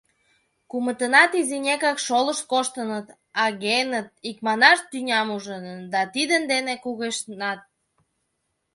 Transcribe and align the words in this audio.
Кумытынат 0.69 1.31
изинекак 1.39 1.97
шолышт 2.05 2.43
коштыныт, 2.51 3.07
агеныт, 3.45 4.07
икманаш, 4.29 4.79
«тӱням 4.89 5.27
ужыныт» 5.35 5.81
да 5.93 6.01
тидын 6.13 6.43
дене 6.51 6.73
кугешнат. 6.83 7.59